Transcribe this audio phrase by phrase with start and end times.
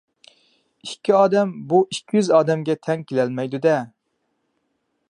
[0.87, 3.79] ئىككى ئادەم بۇ ئىككى يۈز ئادەمگە تەڭ كېلەلمەيدۇ-دە.